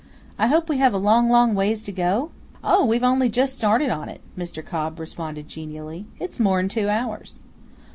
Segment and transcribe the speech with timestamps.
[0.39, 2.31] I hope we have a long, long ways to go?"
[2.63, 2.83] "Oh!
[2.85, 4.65] we've only just started on it," Mr.
[4.65, 7.39] Cobb responded genially; "it's more 'n two hours."